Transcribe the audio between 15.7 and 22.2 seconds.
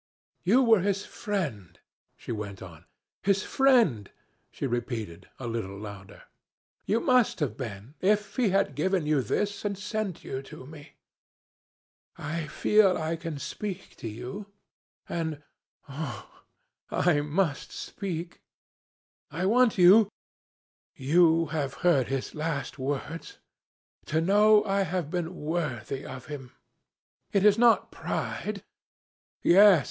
oh! I must speak. I want you you who have heard